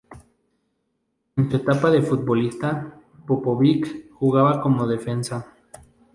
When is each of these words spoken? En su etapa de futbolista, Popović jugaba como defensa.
En 1.37 1.51
su 1.51 1.57
etapa 1.57 1.91
de 1.91 2.01
futbolista, 2.01 2.99
Popović 3.27 4.09
jugaba 4.15 4.59
como 4.59 4.87
defensa. 4.87 5.53